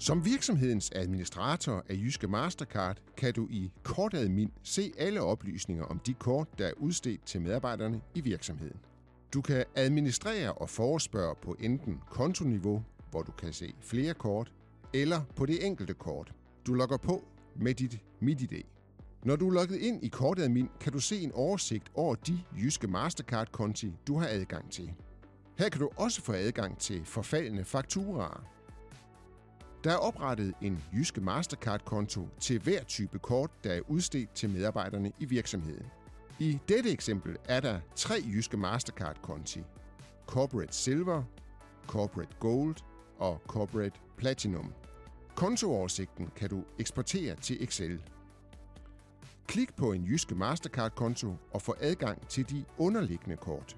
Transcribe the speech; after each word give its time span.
Som 0.00 0.24
virksomhedens 0.24 0.90
administrator 0.94 1.84
af 1.88 1.94
Jyske 1.94 2.28
Mastercard 2.28 2.96
kan 3.16 3.34
du 3.34 3.48
i 3.50 3.70
Kortadmin 3.82 4.52
se 4.62 4.92
alle 4.98 5.20
oplysninger 5.20 5.84
om 5.84 5.98
de 5.98 6.14
kort, 6.14 6.58
der 6.58 6.66
er 6.66 6.72
udstedt 6.76 7.26
til 7.26 7.40
medarbejderne 7.40 8.00
i 8.14 8.20
virksomheden. 8.20 8.76
Du 9.34 9.40
kan 9.40 9.64
administrere 9.74 10.52
og 10.52 10.70
forespørge 10.70 11.34
på 11.42 11.56
enten 11.60 12.00
kontoniveau, 12.10 12.84
hvor 13.10 13.22
du 13.22 13.32
kan 13.32 13.52
se 13.52 13.74
flere 13.80 14.14
kort, 14.14 14.52
eller 14.94 15.20
på 15.36 15.46
det 15.46 15.66
enkelte 15.66 15.94
kort. 15.94 16.32
Du 16.66 16.74
logger 16.74 16.96
på 16.96 17.24
med 17.56 17.74
dit 17.74 17.98
MitID. 18.20 18.62
Når 19.24 19.36
du 19.36 19.48
er 19.48 19.52
logget 19.52 19.76
ind 19.76 20.04
i 20.04 20.08
Kortadmin, 20.08 20.68
kan 20.80 20.92
du 20.92 21.00
se 21.00 21.20
en 21.20 21.32
oversigt 21.32 21.90
over 21.94 22.14
de 22.14 22.40
Jyske 22.56 22.86
Mastercard-konti, 22.86 23.92
du 24.06 24.18
har 24.18 24.26
adgang 24.26 24.70
til. 24.70 24.92
Her 25.58 25.68
kan 25.68 25.80
du 25.80 25.90
også 25.96 26.22
få 26.22 26.32
adgang 26.32 26.78
til 26.78 27.04
forfaldende 27.04 27.64
fakturaer. 27.64 28.57
Der 29.88 29.94
er 29.94 29.98
oprettet 29.98 30.54
en 30.62 30.84
Jyske 30.92 31.20
Mastercard-konto 31.20 32.28
til 32.40 32.60
hver 32.62 32.82
type 32.82 33.18
kort, 33.18 33.50
der 33.64 33.72
er 33.72 33.80
udstedt 33.88 34.34
til 34.34 34.50
medarbejderne 34.50 35.12
i 35.18 35.24
virksomheden. 35.24 35.86
I 36.38 36.58
dette 36.68 36.90
eksempel 36.90 37.36
er 37.44 37.60
der 37.60 37.80
tre 37.96 38.14
Jyske 38.26 38.56
Mastercard-konti. 38.56 39.60
Corporate 40.26 40.74
Silver, 40.74 41.22
Corporate 41.86 42.36
Gold 42.40 42.76
og 43.18 43.42
Corporate 43.46 44.00
Platinum. 44.16 44.72
Kontooversigten 45.34 46.30
kan 46.36 46.48
du 46.48 46.64
eksportere 46.78 47.34
til 47.34 47.62
Excel. 47.62 48.02
Klik 49.46 49.76
på 49.76 49.92
en 49.92 50.04
Jyske 50.04 50.34
Mastercard-konto 50.34 51.36
og 51.52 51.62
få 51.62 51.74
adgang 51.80 52.28
til 52.28 52.50
de 52.50 52.64
underliggende 52.78 53.36
kort. 53.36 53.76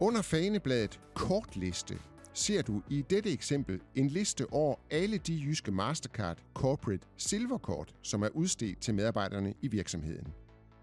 Under 0.00 0.22
fanebladet 0.22 1.00
Kortliste 1.14 1.98
ser 2.34 2.62
du 2.62 2.82
i 2.88 3.04
dette 3.10 3.32
eksempel 3.32 3.80
en 3.94 4.08
liste 4.08 4.52
over 4.52 4.76
alle 4.90 5.18
de 5.18 5.34
jyske 5.34 5.72
Mastercard 5.72 6.38
Corporate 6.54 7.06
Silverkort, 7.16 7.94
som 8.02 8.22
er 8.22 8.28
udstedt 8.28 8.80
til 8.80 8.94
medarbejderne 8.94 9.54
i 9.62 9.68
virksomheden. 9.68 10.32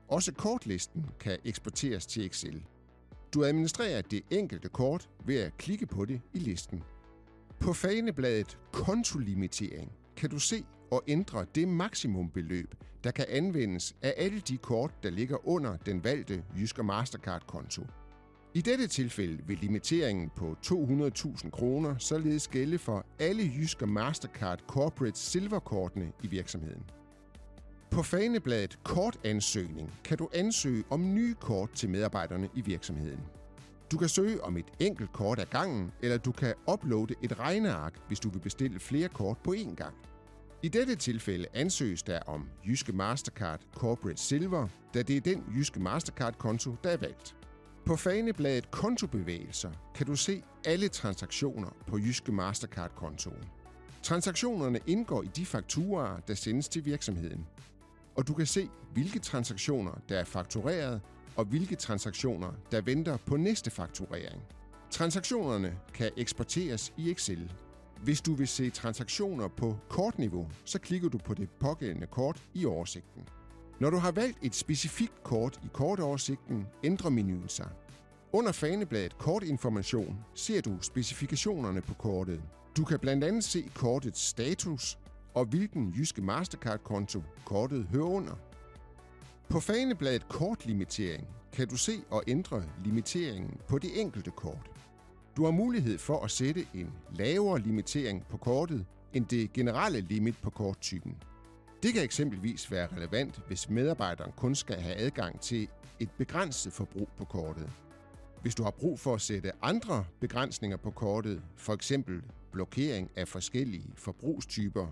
Også 0.07 0.33
kortlisten 0.33 1.05
kan 1.19 1.37
eksporteres 1.45 2.05
til 2.05 2.25
Excel. 2.25 2.63
Du 3.33 3.43
administrerer 3.43 4.01
det 4.01 4.21
enkelte 4.29 4.69
kort 4.69 5.09
ved 5.25 5.39
at 5.39 5.57
klikke 5.57 5.85
på 5.85 6.05
det 6.05 6.21
i 6.33 6.39
listen. 6.39 6.83
På 7.59 7.73
fanebladet 7.73 8.57
Kontolimitering 8.71 9.91
kan 10.15 10.29
du 10.29 10.39
se 10.39 10.65
og 10.91 11.03
ændre 11.07 11.45
det 11.55 11.67
maksimumbeløb, 11.67 12.75
der 13.03 13.11
kan 13.11 13.25
anvendes 13.29 13.95
af 14.01 14.13
alle 14.17 14.39
de 14.39 14.57
kort, 14.57 15.03
der 15.03 15.09
ligger 15.09 15.47
under 15.47 15.77
den 15.77 16.03
valgte 16.03 16.43
Jyske 16.57 16.83
Mastercard-konto. 16.83 17.85
I 18.53 18.61
dette 18.61 18.87
tilfælde 18.87 19.43
vil 19.47 19.57
limiteringen 19.57 20.29
på 20.35 20.55
200.000 20.65 21.49
kroner 21.49 21.97
således 21.97 22.47
gælde 22.47 22.77
for 22.77 23.05
alle 23.19 23.43
Jyske 23.43 23.85
Mastercard 23.87 24.59
Corporate 24.67 25.19
Silverkortene 25.19 26.11
i 26.23 26.27
virksomheden. 26.27 26.83
På 27.91 28.03
fanebladet 28.03 28.79
Kortansøgning 28.83 29.93
kan 30.03 30.17
du 30.17 30.29
ansøge 30.33 30.83
om 30.89 31.13
nye 31.13 31.35
kort 31.41 31.71
til 31.71 31.89
medarbejderne 31.89 32.49
i 32.55 32.61
virksomheden. 32.61 33.19
Du 33.91 33.97
kan 33.97 34.09
søge 34.09 34.43
om 34.43 34.57
et 34.57 34.65
enkelt 34.79 35.13
kort 35.13 35.39
ad 35.39 35.45
gangen, 35.45 35.91
eller 36.01 36.17
du 36.17 36.31
kan 36.31 36.53
uploade 36.73 37.15
et 37.23 37.39
regneark, 37.39 37.93
hvis 38.07 38.19
du 38.19 38.29
vil 38.29 38.39
bestille 38.39 38.79
flere 38.79 39.07
kort 39.07 39.37
på 39.37 39.53
én 39.57 39.75
gang. 39.75 39.95
I 40.63 40.67
dette 40.67 40.95
tilfælde 40.95 41.45
ansøges 41.53 42.03
der 42.03 42.19
om 42.19 42.49
Jyske 42.67 42.93
Mastercard 42.93 43.61
Corporate 43.73 44.21
Silver, 44.21 44.67
da 44.93 45.01
det 45.01 45.17
er 45.17 45.21
den 45.21 45.43
Jyske 45.55 45.79
Mastercard-konto, 45.79 46.75
der 46.83 46.89
er 46.89 46.97
valgt. 46.97 47.35
På 47.85 47.95
fanebladet 47.95 48.71
Kontobevægelser 48.71 49.71
kan 49.95 50.05
du 50.05 50.15
se 50.15 50.43
alle 50.65 50.87
transaktioner 50.87 51.69
på 51.87 51.97
Jyske 51.97 52.31
Mastercard-kontoen. 52.31 53.45
Transaktionerne 54.03 54.79
indgår 54.87 55.23
i 55.23 55.29
de 55.35 55.45
fakturaer, 55.45 56.19
der 56.19 56.33
sendes 56.33 56.69
til 56.69 56.85
virksomheden. 56.85 57.47
Og 58.15 58.27
du 58.27 58.33
kan 58.33 58.45
se, 58.45 58.69
hvilke 58.93 59.19
transaktioner, 59.19 60.01
der 60.09 60.19
er 60.19 60.23
faktureret, 60.23 61.01
og 61.35 61.45
hvilke 61.45 61.75
transaktioner, 61.75 62.51
der 62.71 62.81
venter 62.81 63.17
på 63.17 63.37
næste 63.37 63.69
fakturering. 63.71 64.41
Transaktionerne 64.91 65.77
kan 65.93 66.11
eksporteres 66.17 66.93
i 66.97 67.11
Excel. 67.11 67.51
Hvis 68.03 68.21
du 68.21 68.33
vil 68.33 68.47
se 68.47 68.69
transaktioner 68.69 69.47
på 69.47 69.77
kortniveau, 69.89 70.49
så 70.65 70.79
klikker 70.79 71.09
du 71.09 71.17
på 71.17 71.33
det 71.33 71.49
pågældende 71.49 72.07
kort 72.07 72.43
i 72.53 72.65
oversigten. 72.65 73.23
Når 73.79 73.89
du 73.89 73.97
har 73.97 74.11
valgt 74.11 74.37
et 74.41 74.55
specifikt 74.55 75.23
kort 75.23 75.59
i 75.63 75.67
kortoversigten, 75.73 76.67
ændrer 76.83 77.09
menuen 77.09 77.49
sig. 77.49 77.69
Under 78.33 78.51
fanebladet 78.51 79.17
Kortinformation 79.17 80.19
ser 80.35 80.61
du 80.61 80.77
specifikationerne 80.81 81.81
på 81.81 81.93
kortet. 81.93 82.41
Du 82.77 82.85
kan 82.85 82.99
blandt 82.99 83.23
andet 83.23 83.43
se 83.43 83.71
kortets 83.75 84.21
status 84.21 84.97
og 85.33 85.45
hvilken 85.45 85.93
jyske 85.97 86.21
Mastercard-konto 86.21 87.23
kortet 87.45 87.85
hører 87.91 88.05
under. 88.05 88.33
På 89.49 89.59
fanebladet 89.59 90.27
Kortlimitering 90.27 91.27
kan 91.53 91.67
du 91.67 91.77
se 91.77 91.93
og 92.09 92.23
ændre 92.27 92.63
limiteringen 92.85 93.57
på 93.67 93.77
det 93.77 94.01
enkelte 94.01 94.31
kort. 94.31 94.71
Du 95.37 95.43
har 95.43 95.51
mulighed 95.51 95.97
for 95.97 96.23
at 96.23 96.31
sætte 96.31 96.65
en 96.73 96.91
lavere 97.11 97.59
limitering 97.59 98.25
på 98.29 98.37
kortet 98.37 98.85
end 99.13 99.25
det 99.25 99.53
generelle 99.53 100.01
limit 100.01 100.35
på 100.41 100.49
korttypen. 100.49 101.15
Det 101.83 101.93
kan 101.93 102.03
eksempelvis 102.03 102.71
være 102.71 102.87
relevant, 102.87 103.41
hvis 103.47 103.69
medarbejderen 103.69 104.31
kun 104.31 104.55
skal 104.55 104.75
have 104.75 104.95
adgang 104.95 105.41
til 105.41 105.67
et 105.99 106.09
begrænset 106.17 106.73
forbrug 106.73 107.09
på 107.17 107.25
kortet. 107.25 107.69
Hvis 108.41 108.55
du 108.55 108.63
har 108.63 108.71
brug 108.71 108.99
for 108.99 109.13
at 109.13 109.21
sætte 109.21 109.51
andre 109.61 110.05
begrænsninger 110.19 110.77
på 110.77 110.91
kortet, 110.91 111.41
for 111.55 111.73
eksempel 111.73 112.21
blokering 112.51 113.11
af 113.15 113.27
forskellige 113.27 113.91
forbrugstyper 113.95 114.87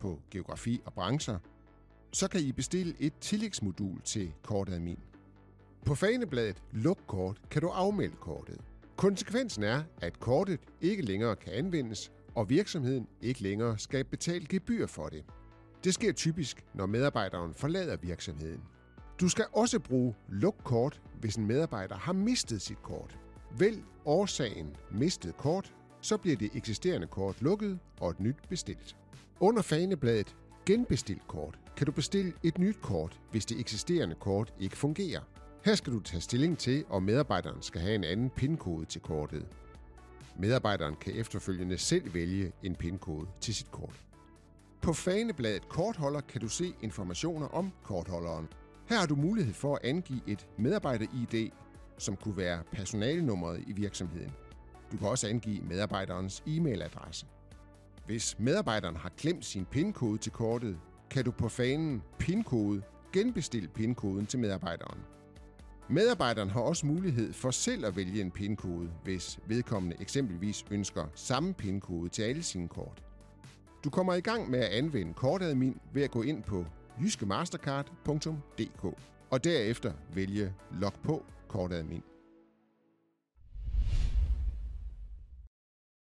på 0.00 0.20
geografi 0.30 0.80
og 0.84 0.92
brancher, 0.92 1.38
så 2.12 2.28
kan 2.28 2.40
I 2.40 2.52
bestille 2.52 2.94
et 2.98 3.12
tillægsmodul 3.20 4.00
til 4.00 4.32
kortadmin. 4.42 4.98
På 5.86 5.94
fanebladet 5.94 6.62
Luk 6.72 6.98
kort 7.06 7.40
kan 7.50 7.62
du 7.62 7.68
afmelde 7.68 8.16
kortet. 8.16 8.60
Konsekvensen 8.96 9.62
er, 9.62 9.82
at 10.02 10.20
kortet 10.20 10.60
ikke 10.80 11.02
længere 11.02 11.36
kan 11.36 11.52
anvendes, 11.52 12.12
og 12.34 12.50
virksomheden 12.50 13.06
ikke 13.20 13.42
længere 13.42 13.78
skal 13.78 14.04
betale 14.04 14.46
gebyr 14.46 14.86
for 14.86 15.08
det. 15.08 15.24
Det 15.84 15.94
sker 15.94 16.12
typisk, 16.12 16.64
når 16.74 16.86
medarbejderen 16.86 17.54
forlader 17.54 17.96
virksomheden. 17.96 18.60
Du 19.20 19.28
skal 19.28 19.44
også 19.52 19.78
bruge 19.78 20.14
luk 20.28 20.56
kort, 20.64 21.00
hvis 21.20 21.36
en 21.36 21.46
medarbejder 21.46 21.96
har 21.96 22.12
mistet 22.12 22.62
sit 22.62 22.82
kort. 22.82 23.18
Vælg 23.58 23.82
årsagen 24.04 24.76
mistet 24.90 25.36
kort, 25.36 25.74
så 26.00 26.16
bliver 26.16 26.36
det 26.36 26.50
eksisterende 26.54 27.06
kort 27.06 27.42
lukket 27.42 27.78
og 28.00 28.10
et 28.10 28.20
nyt 28.20 28.36
bestilt. 28.48 28.96
Under 29.40 29.62
fanebladet 29.62 30.36
Genbestil 30.66 31.20
kort 31.28 31.58
kan 31.76 31.86
du 31.86 31.92
bestille 31.92 32.32
et 32.42 32.58
nyt 32.58 32.76
kort, 32.82 33.20
hvis 33.30 33.46
det 33.46 33.60
eksisterende 33.60 34.14
kort 34.14 34.54
ikke 34.60 34.76
fungerer. 34.76 35.20
Her 35.64 35.74
skal 35.74 35.92
du 35.92 36.00
tage 36.00 36.20
stilling 36.20 36.58
til, 36.58 36.84
om 36.88 37.02
medarbejderen 37.02 37.62
skal 37.62 37.80
have 37.80 37.94
en 37.94 38.04
anden 38.04 38.30
pinkode 38.30 38.84
til 38.84 39.00
kortet. 39.00 39.46
Medarbejderen 40.38 40.94
kan 41.00 41.16
efterfølgende 41.16 41.78
selv 41.78 42.14
vælge 42.14 42.52
en 42.62 42.76
pinkode 42.76 43.26
til 43.40 43.54
sit 43.54 43.70
kort. 43.70 44.00
På 44.82 44.92
fanebladet 44.92 45.68
Kortholder 45.68 46.20
kan 46.20 46.40
du 46.40 46.48
se 46.48 46.74
informationer 46.80 47.46
om 47.46 47.72
kortholderen. 47.82 48.48
Her 48.88 48.98
har 48.98 49.06
du 49.06 49.16
mulighed 49.16 49.54
for 49.54 49.74
at 49.74 49.84
angive 49.84 50.20
et 50.26 50.46
medarbejder-ID, 50.58 51.50
som 51.98 52.16
kunne 52.16 52.36
være 52.36 52.62
personalnummeret 52.72 53.64
i 53.66 53.72
virksomheden. 53.72 54.32
Du 54.92 54.96
kan 54.96 55.08
også 55.08 55.28
angive 55.28 55.62
medarbejderens 55.62 56.42
e-mailadresse. 56.46 57.26
Hvis 58.06 58.38
medarbejderen 58.38 58.96
har 58.96 59.12
glemt 59.16 59.44
sin 59.44 59.64
PIN-kode 59.64 60.18
til 60.18 60.32
kortet, 60.32 60.78
kan 61.10 61.24
du 61.24 61.30
på 61.30 61.48
fanen 61.48 62.02
PIN-kode 62.18 62.82
genbestille 63.12 63.68
PIN-koden 63.68 64.26
til 64.26 64.38
medarbejderen. 64.38 64.98
Medarbejderen 65.88 66.50
har 66.50 66.60
også 66.60 66.86
mulighed 66.86 67.32
for 67.32 67.50
selv 67.50 67.86
at 67.86 67.96
vælge 67.96 68.20
en 68.20 68.30
PIN-kode, 68.30 68.90
hvis 69.04 69.38
vedkommende 69.46 69.96
eksempelvis 70.00 70.64
ønsker 70.70 71.04
samme 71.14 71.54
PIN-kode 71.54 72.08
til 72.08 72.22
alle 72.22 72.42
sine 72.42 72.68
kort. 72.68 73.02
Du 73.84 73.90
kommer 73.90 74.14
i 74.14 74.20
gang 74.20 74.50
med 74.50 74.58
at 74.58 74.70
anvende 74.70 75.14
kortadmin 75.14 75.80
ved 75.92 76.02
at 76.02 76.10
gå 76.10 76.22
ind 76.22 76.42
på 76.42 76.64
jyskemastercard.dk 77.00 78.84
og 79.30 79.44
derefter 79.44 79.92
vælge 80.14 80.54
Log 80.80 80.92
på 81.04 81.22
kortadmin. 81.48 82.02